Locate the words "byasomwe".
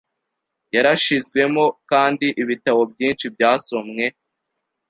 3.35-4.05